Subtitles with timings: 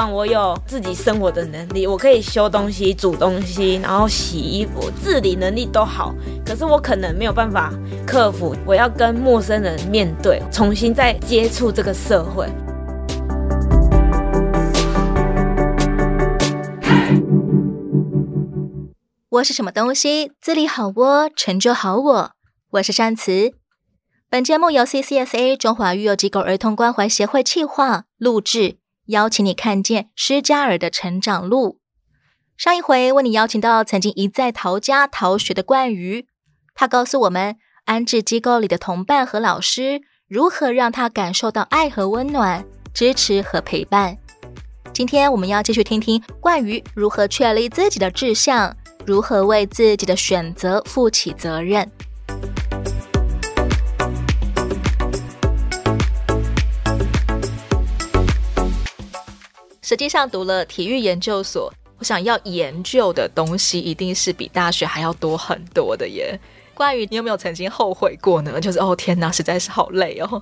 [0.00, 7.70] 管我有自己生活的能力，我可以修东西、煮东西，然后洗衣服，自理能力都好，可是我可能没有办法
[8.06, 12.48] 克服我要跟陌生人面对，重新再接触这个社会。
[19.28, 20.32] 我是什么东西？
[20.40, 22.30] 自理好我，成就好我。
[22.70, 23.52] 我是善慈。
[24.30, 28.76] 本节目由 CCSA 中华育幼机构儿童关怀协会企划录制，
[29.10, 31.78] 邀请你看见施加尔的成长路。
[32.56, 36.26] 上一回为你邀请到曾经一再逃家逃学的冠瑜，
[36.74, 44.16] 他告诉我们安置机构里的同伴和老师如何让他感受到爱和温暖、支持和陪伴。
[44.92, 51.90] 今天我们要继续听听冠瑜如何确立自己的志向，如何为自己的选择负起责任。
[59.90, 66.38] 实际上读了体育研究所，我想要研究的东西一定是比大学还要多很多的耶。
[66.74, 68.60] 关于，你有没有曾经后悔过呢？
[68.60, 70.40] 就是哦天哪，实在是好累哦。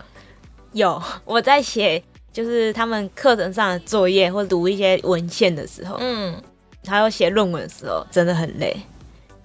[0.72, 6.36] 有，我在写就是他们课程上的作业或读一些文献的时候，嗯，
[6.86, 8.78] 还有写论文的时候，真的很累。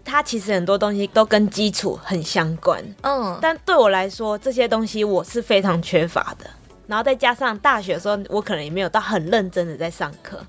[0.03, 6.45] 它其实很多东西都跟基础很相关，嗯，但对我来说，这些东西我是非常缺乏的。
[6.87, 10.39] 然后再加上大学的时候，我可能也没有到很认真的在上课。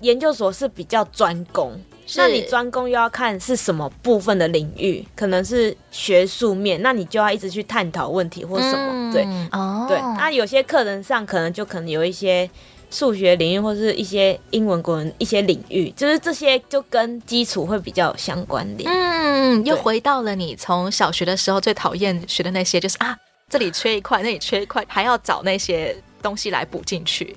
[0.00, 1.72] 研究所是比较专攻，
[2.16, 8.90] 那你专攻又要看是什么部分的领域，可能是学术面，那你就要一直去探讨问题或什么。
[8.92, 9.98] 嗯、对，哦，对。
[10.18, 12.48] 那有些课程上可能就可能有一些
[12.90, 18.90] 数学领域或是一些英文、国文一些领域，就是这些就跟基础会比较相关联。
[18.92, 23.16] 嗯，又回到了你从小学的时候最讨厌学的那些，就是啊。
[23.48, 27.36] 这里缺一块，那里缺一块，还要找那些东西来补进去。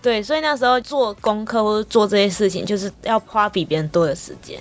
[0.00, 4.60] 对，所以那时候做功课或者做这些事情，就是要花比别人多的时间。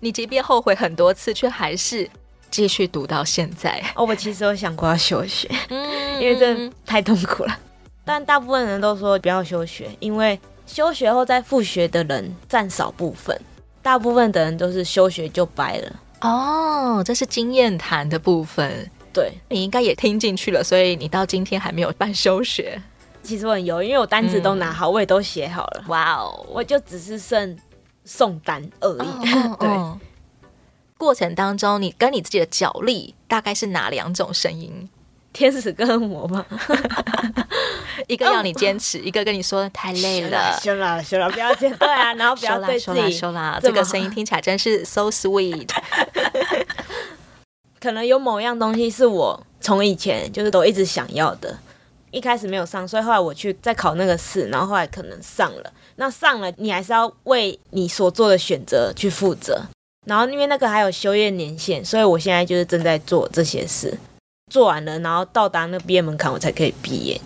[0.00, 2.10] 你即便后悔很多次，却还是
[2.50, 3.80] 继续读到现在。
[3.94, 7.56] 哦，我其实有想过要休学， 嗯，因为这太痛苦了。
[8.04, 13.40] 但大部分人都说不要休学，因为休学后再复学的人占少部分，
[13.80, 15.92] 大部分的人都是休学就掰了。
[16.22, 18.90] 哦，这是经验谈的部分。
[19.16, 22.78] 对，你应该也听进去了，所以你到今天还没有办休学。
[23.22, 25.84] 其实我很犹豫，因为我单子都拿好，嗯、我也都写好了。
[25.88, 27.56] 哇哦，我就只是剩
[28.04, 29.32] 送单而已。
[29.32, 29.98] 哦、对、哦，
[30.98, 34.88] 过程当中你跟你自己的脚力大概是哪两种声音？
[35.32, 36.46] 天使跟恶魔吗？
[38.08, 41.76] 一个要你坚持， 哦、一个跟你说太累了，休了休了，不要这样。
[41.78, 45.68] 对啊，然后不要对自己休了休了，这个声音听起来真是 so sweet。
[47.86, 51.56] 可能有某样东西是我从以前就是都一直想要的，
[52.10, 55.72] 一开始没有上，所以后来我去再考那个试，然后后来可能上了。
[55.94, 59.62] 那上了，你还是要为你所做的选择去负责。
[60.04, 63.96] 然后因为那个还有修业年限，所以我现在就是正在做这些事，
[64.52, 67.20] 做完了，然后到达那毕业门槛，我才可以毕业。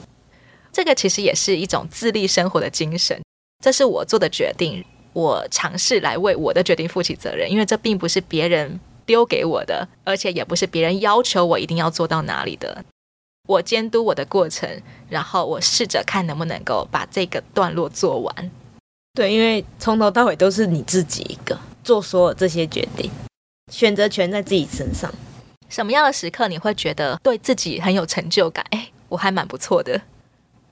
[0.71, 3.19] 这个其实也是一种自立生活的精神。
[3.65, 4.85] 这是我做的决定，
[5.15, 8.79] 我尝试来为我的决定负起责任，因为这并不是别人。
[9.11, 12.85] 丢给我的，而且也不是别人要求我一定要做到哪里的。
[13.49, 14.71] 我监督我的过程，
[15.09, 18.51] 然后我试着看能不能够把这个段落做完。
[19.15, 23.11] 对，因为从头到尾都是你自己一个做所有这些决定，
[23.73, 25.13] 选择权在自己身上。
[25.69, 28.65] 什么样的时刻你会觉得对自己很有成就感？
[28.71, 30.01] 哎，我还蛮不错的。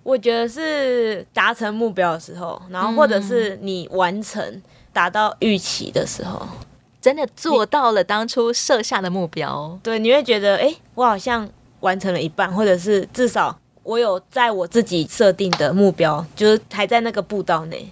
[0.04, 4.62] 我觉得是达成目标的时候，然后或者是你完成
[4.92, 6.46] 达到预期的时候。
[7.00, 11.48] 真的做到了当初设下的目标，对，你会觉得，哎，我好像
[11.80, 17.88] 完成了一半，或者是至少我有在我自己设定的目标，就是还在那个步道内。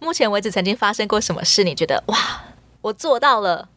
[0.00, 1.62] 目前为止，曾经发生过什么事？
[1.62, 2.16] 你觉得，哇，
[2.80, 3.68] 我做到了，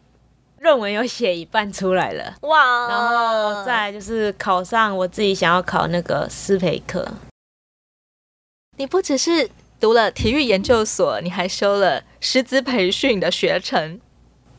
[0.59, 7.07] 论文有写一半出来了，哇，然后再就是考上我自己想要考那个师培课。
[8.77, 9.49] 你不只是
[9.79, 13.99] 读了体育研究所，你还修了师资培训的学程。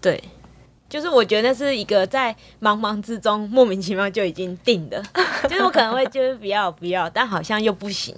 [0.02, 0.22] 对，
[0.90, 5.02] 就是我觉得那是一个在茫茫之中莫名其妙就已经定的，
[5.48, 8.14] 就是我可能会就是不要不要，但好像又不行。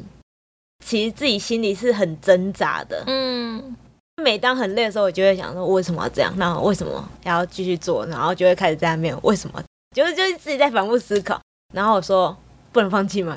[0.85, 3.77] 其实自己心里是很挣扎的，嗯。
[4.23, 6.33] 每当很累的时候，我就会想说，为什么要这样？
[6.37, 8.07] 那为什么还要继续做？
[8.07, 9.61] 然后就会开始在那边为什么？
[9.95, 11.41] 就是就是自己在反复思考。
[11.75, 12.35] 然后我说
[12.71, 13.37] 不能放弃嘛。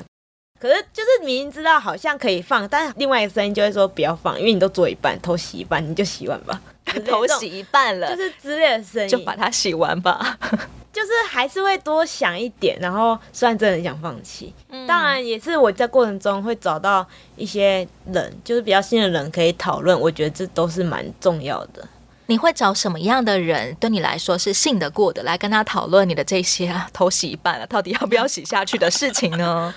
[0.58, 6.60] 可是就是明明知道好像可以放，但是另外一个声音就会说不要放，因为你都做一半，头洗一半，你就洗完吧。
[7.06, 10.38] 头洗一半了，就是之类的声音，就把它洗完吧。
[10.90, 17.06] 就是还是会多想一点，然后虽然真的很想放弃，嗯，当然也是我在过程中会找到
[17.36, 21.86] 一些人，就是比较信任的人可以讨论，我觉得这都是蛮重要的。
[22.26, 29.72] 你会找什么样的人对你来说是信得过的，来跟他讨论你的这些啊，头洗一半了，到底要不要洗下去的事情呢？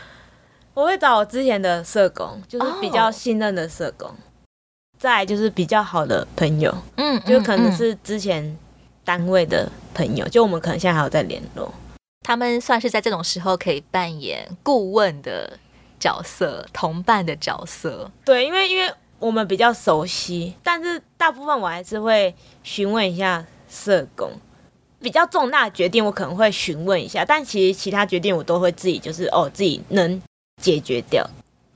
[0.73, 4.17] 我会找我之前的社工，就是比较信任的社工，oh.
[4.97, 8.57] 再来就是比较好的朋友，嗯，就可能是之前
[9.03, 11.73] 单位的朋友，就我们可能现在还有在联络。
[12.25, 15.59] 他们算是在这种时候可以扮演顾问的
[15.99, 18.09] 角色、同伴的角色。
[18.23, 18.89] 对，因为因为
[19.19, 22.33] 我们比较熟悉，但是大部分我还是会
[22.63, 24.31] 询问一下社工。
[25.01, 30.21] 比较重大的决定，我可能会询问一下，但其实其他决定我都会自己就是哦，自己能。
[30.61, 31.27] 解决掉，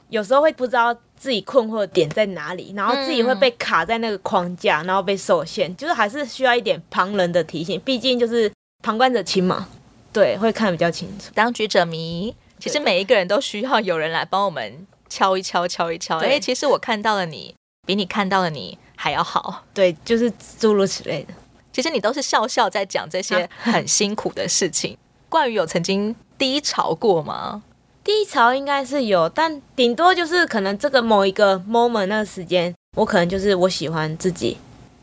[0.09, 8.51] 有时候会不知道自己困惑的点在哪里，然后自己会被卡在那个框架，然后被受限，就是还是需要一点旁人的提醒，毕竟就是
[8.83, 9.67] 旁观者清嘛，
[10.13, 11.31] 对，会看得比较清楚。
[11.33, 16.19] 当局者迷，其实每一个人都需要有人来帮我们敲一敲，敲一敲。
[16.19, 17.55] 哎，其实我看到了你，
[17.85, 19.63] 比你看到了你还要好。
[19.73, 21.33] 对，就是诸如此类的。
[21.73, 24.97] 其实你都是笑笑在讲这些 很辛苦的事情。
[25.27, 27.63] 冠宇有曾经低潮过吗？
[28.05, 34.55] 低潮应该是有，但顶多就是可能这个某一个 moment 那个时间，我可能就是我喜欢自己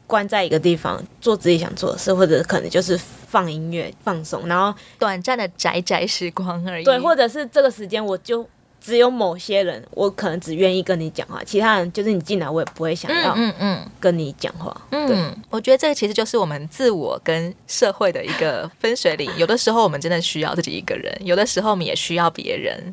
[0.07, 6.85] 关在一个地方做自己想做的事，或者可能就是放音乐放松，然后短暂的宅宅时光而已。
[6.85, 8.49] 对，或者是这个时间我就。
[8.83, 14.77] 只有某些人，我可能只愿意跟你讲话，其他人就是你进来，我也不会想要嗯嗯跟你讲话。
[14.91, 15.17] 嗯，对，
[15.51, 19.31] 我觉得这个其实就是我们自我跟社会的一个分水岭。
[19.37, 22.93] 有的时候我们真的需要自己一个人，有的时候我们也需要别人。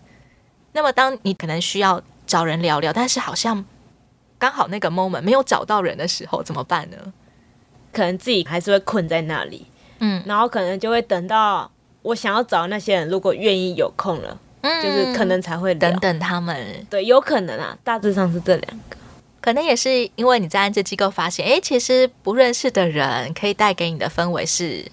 [0.74, 3.66] 那么当你可能需要找人聊聊，但是好像
[4.38, 6.98] 刚好那个 moment 没有找到人的时候，怎么办呢？
[7.92, 9.66] 可能自己还是会困在那里。
[9.98, 11.72] 嗯，然后可能就会等到
[12.04, 14.40] 我想要找那些人，如果愿意有空了。
[14.62, 18.98] 嗯，就是可能才会等等他们，对，有可能啊，大致上是这两个，
[19.40, 24.86] 可能也是因为你在安置机构发现，哎，其实不认识的人可以带给你的氛围是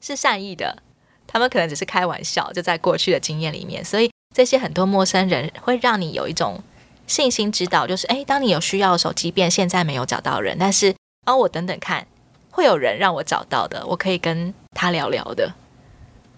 [0.00, 0.78] 是善意的，
[1.26, 6.62] 他们可能只是开玩笑，就在过去的经验里面，所以这些很多陌生人会让你有一种
[7.06, 10.94] 信心指导，就是哎，当你有需要的时候，即便现在没有找到人，但是
[11.26, 12.06] 哦，我等等看，
[12.50, 15.52] 会有人让我找到的，我可以跟他聊聊的。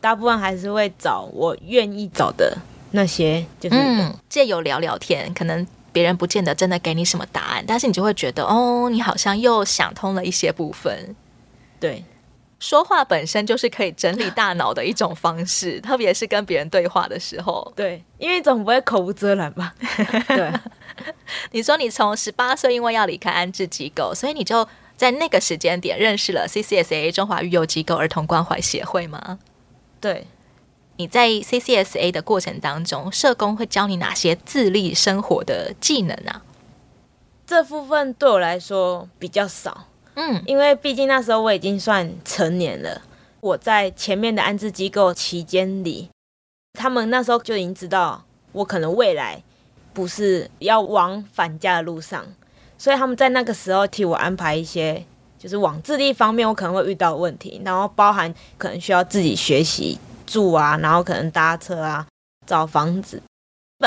[0.02, 2.58] 大部分还是会找我愿意找的
[2.90, 3.76] 那些，就是
[4.28, 11.14] 借由聊聊天，可能别人不见得真的给你什么答案，但是你就会觉得哦，你好像又想通了一些部分。
[11.78, 12.04] 对，
[12.58, 17.72] 说话本身就是可以整理大脑的一种方式， 特别是跟别人对话的时候。
[17.76, 19.72] 对，因为总不会口无遮拦吧？
[20.26, 20.52] 对，
[21.52, 29.38] 你说你从十八岁因为要离开安置机构，所以你就在那个时间点认识了 CCSA 中华育幼机构儿童关怀协会吗？
[30.02, 30.26] 对，
[30.96, 36.42] 你在 CCSA 的过程当中，社工会教你哪些自立生活的技能啊？
[37.46, 43.02] 这部分对我来说比较少，嗯，因为毕竟那时候我已经算成年了。
[43.38, 46.10] 我在前面的安置机构期间里，
[46.72, 49.40] 他们那时候就已经知道我可能未来
[49.92, 52.26] 不是要往返家的路上，
[52.76, 55.06] 所以他们在那个时候替我安排一些。
[55.42, 62.06] 就是往自立方面，我可能会遇到问题，然后包含可能需要自己学习住啊，然后可能搭车啊，
[62.46, 63.20] 找房子。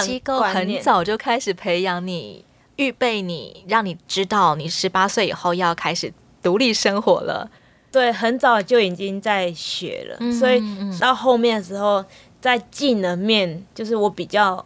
[0.02, 2.44] 机构很早就开始培养你，
[2.76, 6.12] 预备你，让你知道你十八岁以后要开始
[6.44, 7.50] 独立生活了。
[7.90, 10.62] 对，很早就已经在学了，嗯、所以
[11.00, 12.04] 到后面的时候，
[12.42, 14.66] 在技能面，就是我比较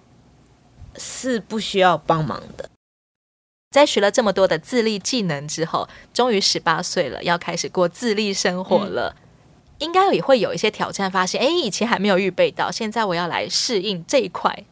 [0.97, 2.67] 是不需要帮忙的。
[3.71, 9.15] 在学了这么多的自立技能之后，终于十八岁了，要开始过自立生活了。
[9.15, 9.21] 嗯、
[9.77, 14.63] 应该也会有一些挑战，发现哎，以前还没有预备到，现在我要来适应这一块。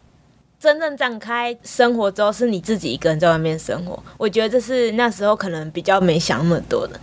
[0.59, 4.01] 真正展开生活之后，是你自己一个人在外面生活。
[4.17, 6.99] 我觉得这是那时候可能比较没想那么多的。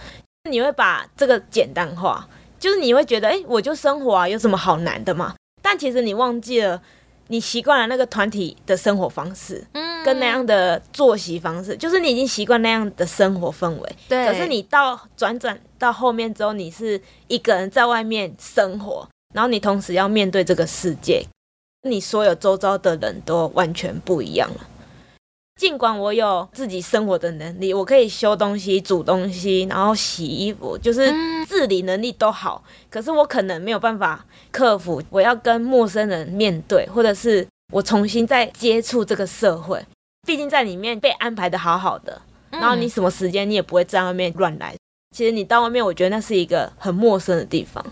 [0.50, 5.36] 你会把这个简单化，就是你会觉得哎，我就生活啊，有什么好难的嘛？
[5.62, 6.82] 但其实你忘记了。
[7.28, 13.96] 你习惯了那个团体的生活方式，嗯，跟那样的作息方式，就是你已经习惯那样的生活氛围。
[14.08, 14.26] 对。
[14.26, 21.24] 可是你到转转到后面之后，你是一个人在外面生活，然后你同时要面对这个世界，
[21.82, 24.60] 你所有周遭的人都完全不一样了。
[25.60, 31.12] 尽管我有自己生活的能力，我可以修东西、煮东西，然后洗衣服，就是
[31.46, 32.62] 自理能力都好。
[32.90, 39.80] 可是我可能没有办法克服我要跟陌生人面对，或者是我重新再接触这个社会。
[40.26, 42.20] 毕竟在里面被安排的好好的，
[42.50, 44.74] 然后你什么时间你也不会在外面乱来。
[45.14, 47.84] 其实你到外面，我觉得那是一个很陌生的地方。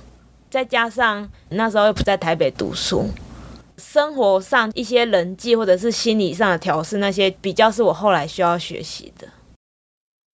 [0.50, 3.08] 再加上那时候又不在台北读书，
[3.78, 9.28] 生活上一些人际或者是心理上的调试，那些比较是我后来需要学习的。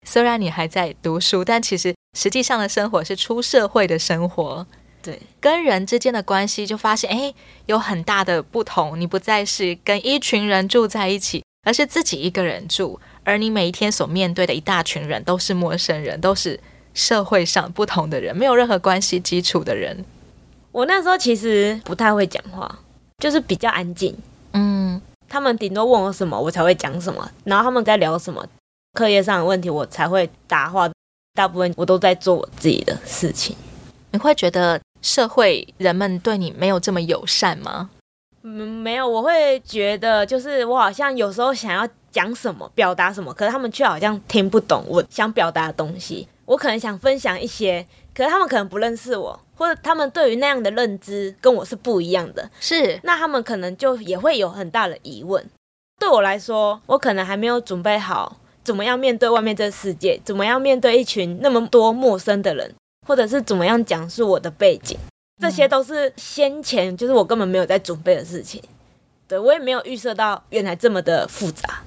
[0.05, 4.65] 虽然你还在读书，但其实实际上的生活是出社会的生活。
[5.01, 7.33] 对，跟人之间的关系就发现，哎，
[7.67, 8.99] 有很大的不同。
[8.99, 12.99] 你不再是跟一群人住在一起，而是自己一个人住。
[13.23, 16.59] 而你每一天所面对的一大群人都是陌生人，都是
[16.93, 20.03] 社会上不同的人，没有任何关系基础的人。
[20.71, 22.79] 我那时候其实不太会讲话，
[23.19, 24.15] 就是比较安静。
[24.53, 27.29] 嗯，他们顶多问我什么，我才会讲什么。
[27.43, 28.43] 然后他们在聊什么，
[28.93, 30.89] 课业上的问题，我才会答话。
[31.35, 33.55] 大部分我都在做我自己的事情。
[34.11, 37.89] 你会觉得社会人们对你没有这么友善吗？
[38.41, 46.27] 嗯，没有，我会觉得就是我好像有时候想要讲什么，表达什么，可是他们却好像听不懂我想表达的东西。
[46.45, 47.85] 我可能想分享一些，
[48.19, 52.49] 可是他们可能不认识我，或者他们对于那样的认知跟我是不一样的。
[52.59, 55.41] 是，那他们可能就也会有很大的疑问。
[55.97, 62.75] 对我来说，我可能还没有准备好怎么样面对外面这个世界，怎么样面对一群那么多陌生的人。
[63.07, 64.95] 或者是怎么样讲述我的背景，
[65.41, 68.61] 这些都是先前就是我根本没有在准备的事情。
[69.27, 71.81] 对，我也没有预设到原来这么的复杂，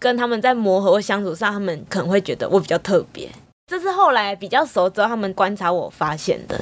[0.00, 3.30] 跟他们在磨合或相处上，他们可能会觉得我比较特别。
[3.66, 6.60] 这是后来比较熟之后，他们观察我发现的。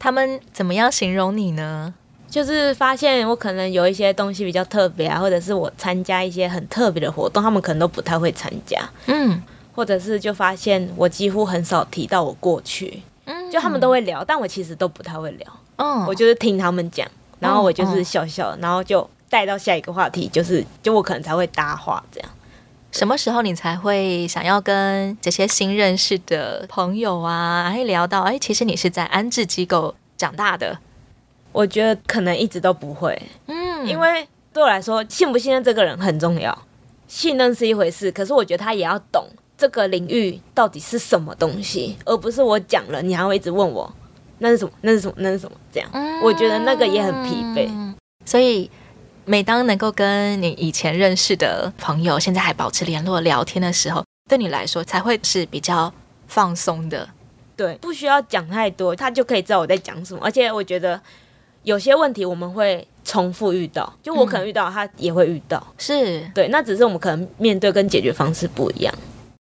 [0.00, 1.94] 他们怎么样形容你呢？
[2.28, 8.80] 就是发现我可能有一些东西比较特别啊，或者是我参加一些很特别的活动，他们可能都不太会参加。
[9.06, 9.42] 嗯。
[9.74, 17.08] 或者是就发现我几乎很少提到我过去，嗯，就他们都会聊，但我其实都不太会聊，嗯，我就是听他们讲，
[17.40, 22.30] 然后我就是笑笑，然后就带到下一个话题，就是就我可能才会搭话这样。
[22.92, 30.78] 什么时候你才会想要跟这些新认识的朋友啊，哎聊到哎，其实你是在安置机构长大的？
[31.52, 36.56] 我觉得可能一直都不会，嗯，因为对我来说，信不信任这个人很重要，
[37.08, 39.26] 信任是一回事，可是我觉得他也要懂。
[39.56, 43.90] 这个领域到底是什么东西，而不是我讲了，你还会一直问我
[44.38, 44.72] 那是什么？
[44.80, 45.14] 那是什么？
[45.18, 45.56] 那是什么？
[45.72, 47.70] 这样，嗯，我觉得那个也很疲惫。
[48.24, 48.68] 所以，
[49.24, 55.92] 每当能够跟你以前认识的朋友，现在还保持联络、聊天的时候，对你来说才会是比较
[56.26, 57.08] 放松的。
[57.54, 60.20] 对，不需要讲太多，他就可以知道我在讲什么。
[60.24, 61.00] 而且，我觉得
[61.62, 65.64] 有些问题我们会重复遇到，就我可能遇到，他也会遇到。
[65.78, 68.92] 是对，那只是我们可能面对跟解决方式不一样。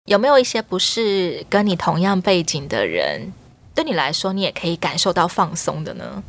[0.05, 3.31] 有没有一些不是跟你同样背景的人，
[3.73, 6.21] 对你来说，你也可以感受到放松的呢？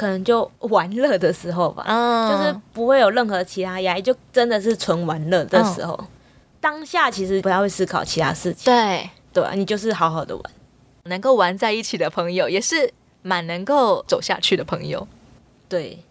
[0.00, 5.94] 可能就玩乐的时候吧，嗯，就是不会有任何其他压力，就真的是纯玩乐的时候。
[6.00, 6.06] 嗯，
[6.58, 9.10] 当下其实不太会思考其他事情，对。
[9.30, 10.42] 对，啊你就是好好的玩，
[11.04, 12.90] 能够玩在一起的朋友，也是
[13.20, 15.06] 蛮能够走下去的朋友。
[15.68, 16.02] 对，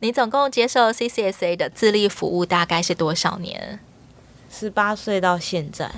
[0.00, 3.80] 你总共接受 CCSA 的自立服务大概是多少年？
[4.50, 5.90] 十八岁到现在，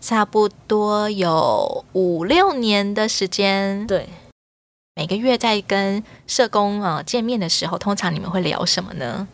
[0.00, 3.86] 差不多有五六年的时间。
[3.86, 4.08] 对，
[4.96, 9.26] 每个月在跟社工呃见面的时候，通常你们会聊什么呢？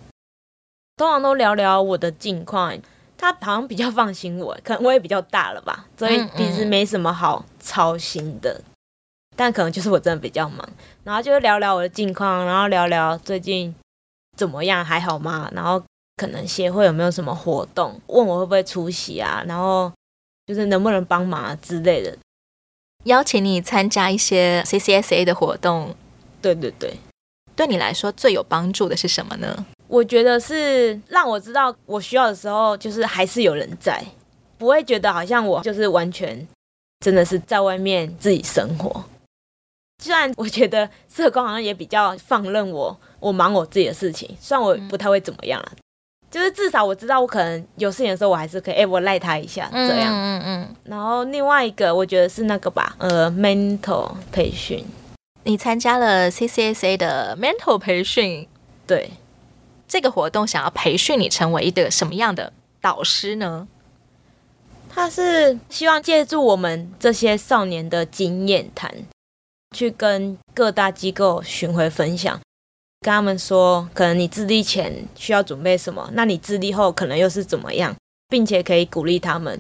[0.96, 2.76] 通常都聊聊我的近况。
[3.18, 8.50] 他好像比较放心我，可能我也比较大了吧，所以其实没什么好操心的。
[8.52, 8.64] 嗯嗯。
[9.36, 10.66] 但可能就是我真的比较忙，
[11.04, 13.74] 然后就聊聊我的近况，然后聊聊最近
[14.38, 15.50] 怎么样，还好吗？
[15.52, 15.82] 然后。
[16.16, 17.98] 可能协会有没有什么活动？
[18.08, 19.42] 问我会不会出席啊？
[19.46, 19.90] 然后
[20.44, 22.14] 就是能不能帮忙啊之类的，
[23.04, 25.94] 邀请你参加一些 CCSA 的活动。
[26.42, 26.94] 对对对，
[27.54, 29.66] 对你来说最有帮助的是什么呢？
[29.88, 34.04] 我觉得是让我知道我需要的时候，就是还是有人在，
[34.56, 36.46] 不会觉得好像我就是完全
[37.00, 39.04] 真的是在外面自己生活。
[40.02, 45.72] 虽然我觉得社工好像也比较放任我，我忙我自己的事情，虽然我不太会怎么样了。
[46.30, 50.12] 就是至少我知道，我可能有事情的时候，我还是可以，哎、欸，我赖他一下，这样。
[50.12, 50.76] 嗯嗯嗯。
[50.84, 54.84] 然后另外一个，我觉得是那个吧，呃，mental 培训。
[55.42, 58.46] 你参加了 CCSA 的 mental 培训，
[58.86, 59.10] 对。
[59.88, 63.66] 这个活动想要培训你成为一个什么样的导师呢？
[64.88, 68.94] 他是希望借助我们这些少年的经验谈，
[69.76, 72.40] 去跟各大机构巡回分享。
[73.02, 77.96] 跟他们说，可能你自立前需要准备什么，那你自立后可能又是怎么样，
[78.28, 79.58] 并且可以鼓励他们。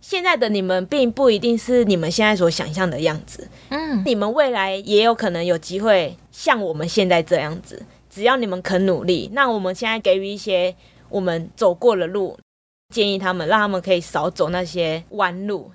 [0.00, 7.84] 现在的你们并不一定是你们现在所想象的样子，嗯，你们未来也有可能有机会像我们现在这样子。
[8.08, 10.74] 只要你们肯努力，那我们现在给予一些
[11.10, 12.38] 我们走过的路，
[12.94, 15.70] 建议他们，让他们可以少走那些弯路。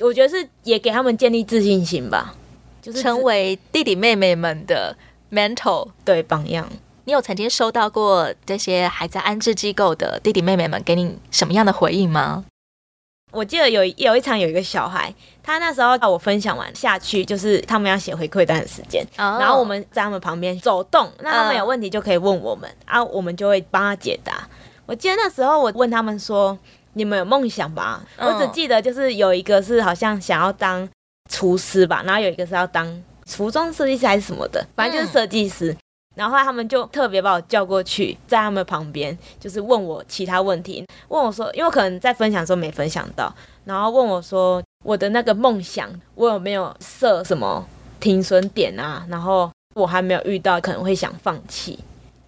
[0.00, 2.34] 我觉得是也给他们建立自信心吧。
[2.82, 4.96] 就是成为弟弟妹妹们的
[5.30, 6.68] mentor 对榜样。
[7.04, 12.44] 你有曾经收到过这些还在安置机构的弟弟妹妹们给你什么样的回应吗？
[13.32, 19.40] 我记得有有一场有一个小孩，他那时候我分享完下去，就是他们要写回馈单的时间，oh.
[19.40, 22.94] 然后我们在他们旁边走动，那他们有问题就可以问我们，uh.
[22.94, 24.48] 啊，我们就会帮他解答。
[24.84, 26.58] 我记得那时候我问他们说
[26.94, 28.26] ：“你们有梦想吧？” uh.
[28.26, 30.88] 我只记得就是有一个是好像想要当
[31.30, 35.72] 厨师吧，然后有一个是要当服装设计师还是什么的，反正就是设计师。
[35.72, 35.78] Uh.
[36.16, 43.32] 然后他们就特别把我叫过去，在他们旁边，就是问我其他问题，问我说，因为我可能在分享的时候没分享到，
[43.64, 47.64] 然后问我说，我的那个梦想，我有没有设什么
[48.00, 49.06] 停损点啊？
[49.08, 51.78] 然后我还没有遇到，可能会想放弃。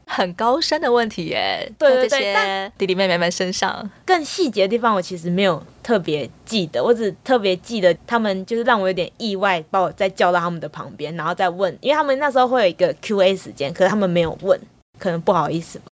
[0.07, 14.61] 很高深的问题耶，对对对，弟弟妹妹们身上更细节的地方，我其实没有特别记得，我只特别记得他们就是让我有点意外，把我再叫到他们的旁边，然后再问，因为他们那时候会有一个 Q&A 时间，可是他们没有问，
[14.99, 15.87] 可能不好意思吧。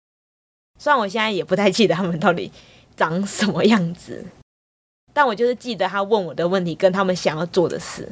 [0.78, 2.50] 虽然我现在也不太记得他们到底
[2.96, 4.24] 长什么样子，
[5.12, 8.08] 但我就是记得他问我的问题跟他们想要做的事。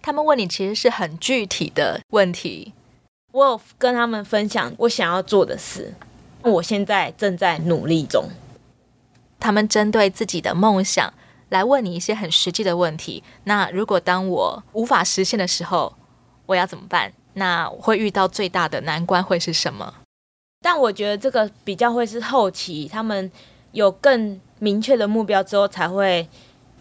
[0.00, 2.72] 他们问你其实是很具体的问题。
[3.32, 5.92] 我有跟他们分享我想要做的事，
[6.42, 8.24] 我现在正在努力中。
[9.38, 11.12] 他们针对自己的梦想
[11.50, 13.22] 来问你一些很实际的问题。
[13.44, 15.94] 那如果当我无法实现的时候，
[16.46, 17.12] 我要怎么办？
[17.34, 19.94] 那我会遇到最大的难关会是什么？
[20.60, 23.30] 但我觉得这个比较会是后期，他们
[23.72, 26.26] 有更明确的目标之后才会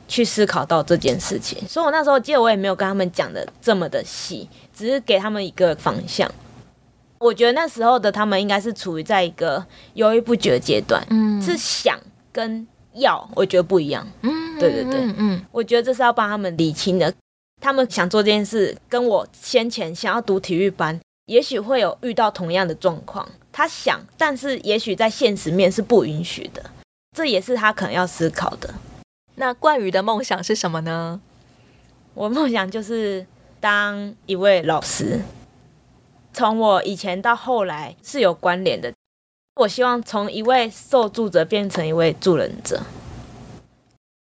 [0.07, 1.67] 去思考到这件事情。
[1.67, 4.49] 所以我那时候记得我也没有跟他们讲的这么的细。
[4.77, 6.31] 只是给他们一个方向，
[7.17, 9.65] 我觉得那时候的他们应该是处于在一个
[9.95, 11.99] 犹豫不决的阶段，嗯，是想
[12.31, 17.11] 跟要，我觉得不一样，嗯，对对对，嗯，嗯，我觉得这是要帮他们理清的。
[17.59, 23.27] 他们想做这件事，跟我先前想要读体育班，也许会有遇到同样的状况。
[23.51, 26.63] 他想，但是也许在现实面是不允许的，
[27.17, 28.71] 这也是他可能要思考的。
[29.33, 31.19] 那冠宇的梦想是什么呢？
[32.13, 33.25] 我梦想就是。
[33.59, 35.21] 当一位老师，
[36.33, 38.93] 从我以前到后来是有关联的。
[39.55, 42.83] 我希望从一位受助者变成一位助人者，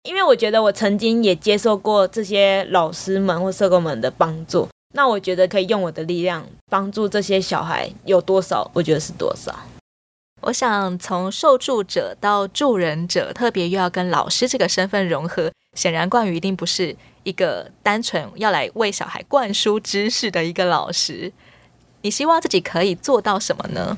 [0.04, 4.66] 因为我觉得我曾经也接受过这些老师们或社工们的帮助。
[4.94, 9.54] 那我觉得可以用我的力量帮助这些小孩，有多少，我觉得是多少。
[10.40, 16.96] 我想从受助者到助人者，特别又要跟老师这个身份融合，显然冠宇一定不是。
[17.22, 21.32] 一个单纯要来为小孩灌输知识的一个老师，
[22.02, 23.96] 你希望自己可以做到什么呢？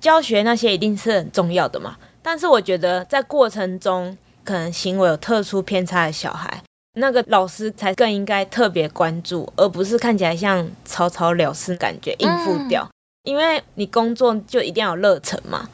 [0.00, 6.62] 教学那些一定是很重要的嘛，但是我觉得在过程中可能行为有特殊偏差的小孩，
[6.94, 12.84] 那个老师才更应该特别关注，而不是看起来像草草了事感觉应付掉。
[12.84, 12.90] 嗯。
[13.24, 15.68] 因为你工作就一定要有热忱嘛，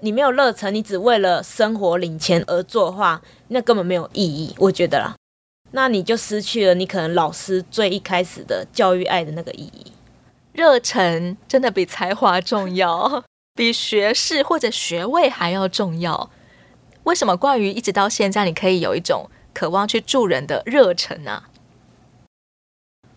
[0.00, 5.16] 你没有热忱，你只为了生活领钱而做的话，那根本没有意义，我觉得啦。
[5.72, 9.92] 那你就失去了你可能老师最一开始的教育爱的那个意义。
[10.52, 13.22] 热忱真的比才华重要，
[13.54, 16.28] 比学士或者学位还要重要。
[17.04, 21.44] 为什么关于一直到现在，你可以有一种渴望去助人的热忱呢？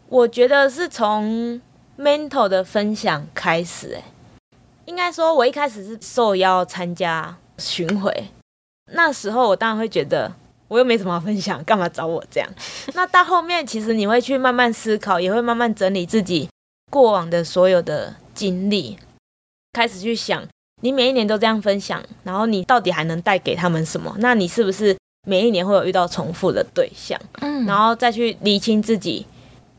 [0.08, 1.60] 我觉得是从
[1.98, 3.96] mentor 的分享开始。
[3.96, 4.04] 哎，
[4.86, 8.28] 应该说，我一开始是受邀参加巡回，
[8.94, 10.36] 那时候我当然会觉得。
[10.74, 12.50] 我又没什么好分享，干嘛找我这样？
[12.96, 16.50] 那到后面，其实你会去慢慢思考，也会慢慢整理自己
[16.90, 18.98] 过往的所有的经历，
[19.74, 20.44] 开始去想，
[20.82, 24.16] 你每一年都这样分享，然后你到底还能带给他们什么？
[24.18, 27.20] 那你是不是每一年会有遇到重复的对象？
[27.42, 29.28] 嗯，然后再去厘清自己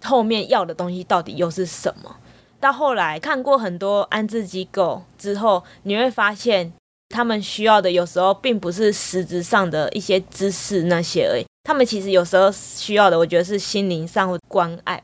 [0.05, 2.15] 后面要的东西到底又是什么？
[2.61, 6.73] 到后来看过很多安置机构之后，你会发现。
[7.15, 15.01] 他们需要的有时候并不是实质上的一些知识那些而已，他们其实有时候需要的，我觉得是心灵上的关爱。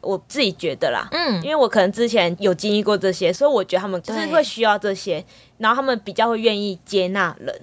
[0.00, 5.24] 我自己觉得啦，嗯，因为我可能之前有经历过这些，所以我觉得他们就是会需要这些，
[5.58, 7.60] 然后他们比较会愿意接纳人，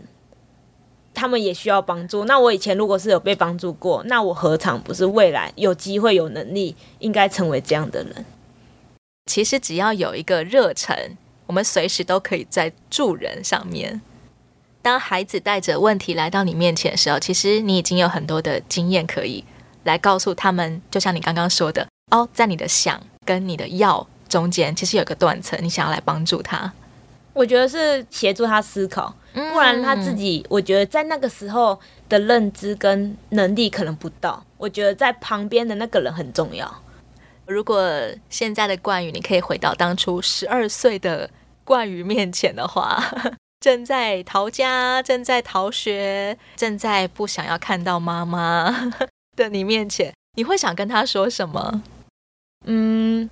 [1.13, 2.25] 他们也需要帮助。
[2.25, 8.25] 那我以前如果是有被帮助过，那我何尝不是未来有机会有能力应该成为这样的人？
[9.25, 11.17] 其实只要有一个热忱。
[11.49, 13.99] 我们随时都可以在助人上面。
[14.83, 19.43] 当孩子带着问题来到你面前的时候，其实你已经有很多的经验可以
[19.83, 20.79] 来告诉他们。
[20.91, 26.71] 就像你刚刚说的，哦，在你的想跟你的要中间，其实有个断层，你想要来帮助他。
[27.33, 34.45] 我觉得是协助他思考，不然他自己，我觉得在那个时候的认知跟能力可能不到。
[34.57, 36.83] 我觉得在旁边的那个人很重要。
[37.47, 37.91] 如果
[38.29, 41.27] 现在的冠宇，你可以回到当初十二岁的
[41.69, 42.99] 冠于面前的话，
[43.61, 48.91] 正在逃家，正在逃学，正在不想要看到妈妈
[49.37, 51.83] 的你面前，你会想跟他说什么？
[52.65, 53.29] 嗯，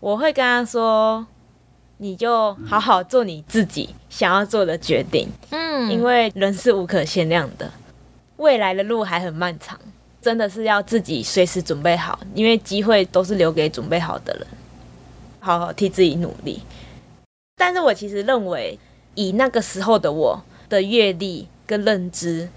[0.00, 1.26] 我会跟他说。
[2.00, 7.72] 你就好好做你自己想要做的决定，嗯，因为人是无可限量的，
[8.36, 9.76] 未来的路还很漫长，
[10.22, 14.46] 真的是要自己随时准备好，因为机会都是留给准备好的人，
[15.40, 16.62] 好好替自己努力。
[17.58, 18.78] 但是我其实认为，
[19.14, 22.48] 以那个时候的我的阅历跟认知，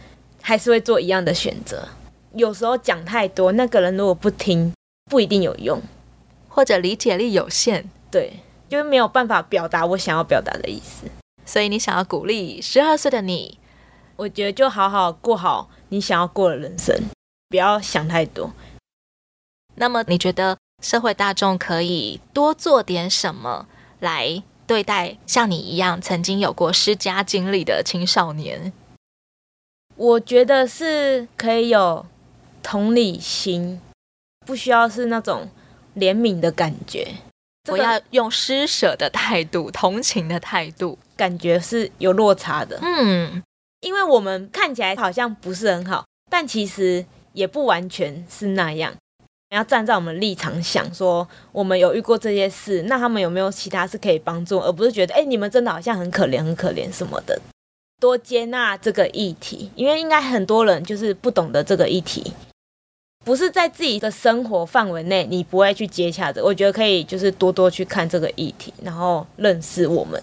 [0.42, 1.90] 还是会做一样的选择。
[2.36, 4.72] 有时候讲太多，那个人如果不听，
[5.10, 5.82] 不一定有用，
[6.48, 8.40] 或者理解力有限，对。
[8.70, 11.06] 就是没有办法表达我想要表达的意思，
[11.46, 13.60] 所以你想要鼓励十二岁的你，
[14.16, 16.96] 我觉得就好好过好你想要过的人生，
[17.50, 18.54] 不要想太多。
[19.76, 23.68] 那么你觉得社会大众可以多做点什么
[24.00, 28.72] 来对待像你一样曾经有过失家经历的青少年？
[29.98, 32.06] 我觉得是可以有
[32.64, 33.82] 同理心，
[34.46, 35.50] 不需要是那种
[35.98, 37.06] 怜悯的感觉。
[37.70, 42.80] 我要用施舍的态度、同情的态度，感觉是有落差的。
[42.82, 43.44] 嗯，
[43.82, 48.94] 因为我们看起来好像不是很好，但其实也不完全是那样。
[49.52, 57.40] 要站在我们立场想，说我们有遇过这些事，那他们有没有其他是可以帮助，而不是觉得哎，你们真的好像很可怜、很可怜什么的。
[58.00, 62.34] 多接纳这个议题，因为应该很多人就是不懂得这个议题。
[63.24, 66.44] 不是在自己的生活范围内，你不会去接洽的。
[66.44, 70.20] 我觉得可以，就是多多去看这个议题，然后认识我们。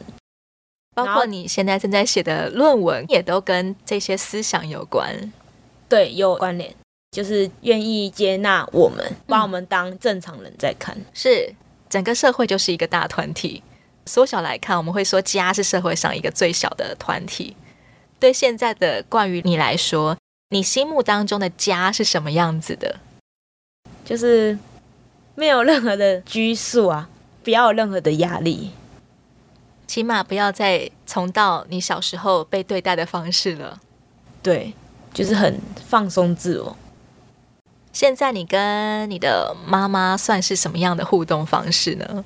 [0.96, 5.32] 包括你现在正在写的论文，也都跟这些思想有关。
[5.88, 6.74] 对，有关联，
[7.10, 10.96] 就是愿意接纳我们，把我们当正常人在看。
[10.96, 11.54] 嗯，是，
[11.88, 13.62] 整个社会就是一个大团体。
[14.06, 17.56] 缩小来看，我们会说家是社会上一个最小的团体。
[18.18, 20.16] 对现在的冠于你来说。
[20.50, 22.96] 你心目当中的家是什么样子的？
[24.02, 24.58] 就是
[25.34, 27.06] 没有任何的拘束啊，
[27.44, 28.70] 不要有任何的压力，
[29.86, 33.78] 起码不要再重蹈你小时候被对待的方式了。
[34.42, 34.72] 对，
[35.12, 36.74] 就是很放松自我。
[37.92, 42.24] 现在你跟你的妈妈算是什么样的互动方式呢？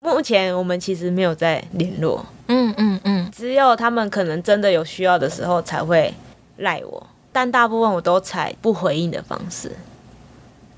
[0.00, 2.26] 目前我们其实没有在联络。
[2.48, 6.12] 嗯嗯嗯，只有他们可能真的有需要的时候才会
[6.56, 7.06] 赖我。
[7.32, 9.74] 但大部分我都采不回应的方式，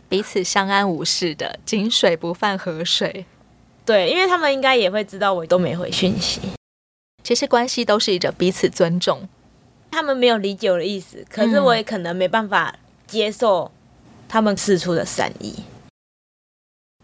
[0.09, 3.27] 彼此相安无事的，井水不犯河水。
[3.85, 6.41] 对，因为他们应该也会知道我都没回讯息。
[7.25, 9.29] 其实关系都是一种彼此尊重。
[9.91, 13.71] 他们没有理解我的意思，可是我也可能没办法接受
[14.35, 15.55] 他们释出的善意。
[15.57, 15.63] 嗯、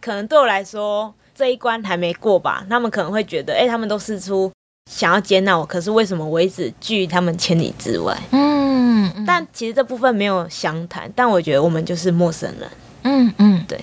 [0.01, 4.51] 可能对我来说这一关还没过吧，他们可能会觉得，哎，他们都释出
[4.91, 8.21] 想要接纳我，可是为什么我一直拒他们千里之外？
[8.33, 9.25] 嗯。
[9.25, 12.69] 但其实这部分没有详谈，但我觉得我们就是陌生人。
[13.03, 13.81] 嗯嗯，对。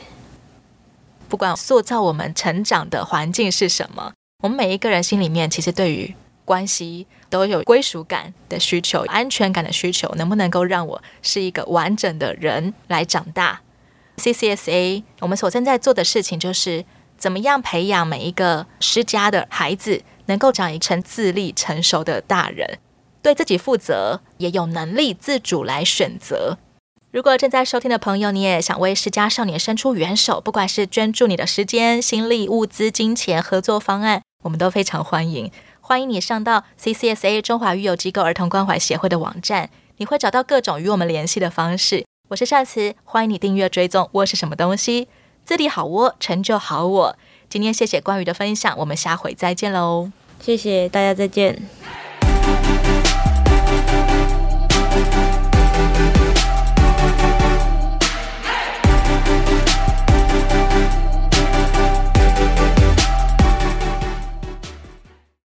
[1.29, 4.11] 不管塑造我们成长的环境是什么，
[4.43, 10.07] 我们每一个人心里面其实对于关系都有归属感的需求、安全感的需求。
[10.15, 13.61] 能不能够让我是一个完整的人来长大
[14.17, 16.85] ？CCSA 我们所正在做的事情就是
[17.17, 22.79] 怎么样培养每一个施家的孩子，能够长成自立成熟的大人。
[23.21, 26.57] 对自己负责，也有能力自主来选择。
[27.11, 35.51] 如果正在收听的朋友，你也想为施家少年伸出援手，不管是捐助你的时间、心力、物资、金钱、合作方案，我们都非常欢迎。
[35.87, 42.03] 欢迎你上到 CCSA 中华育幼机构儿童关怀协会的网站，你会找到各种与我们联系的方式。
[42.27, 44.09] 我是善慈，欢迎你订阅追踪。
[44.11, 45.07] 窝是什么东西？
[45.45, 47.15] 自立好窝，成就好我。
[47.47, 50.11] 今天谢谢关宇的分享，我们下回再见喽！
[50.41, 51.57] 谢谢大家，再见。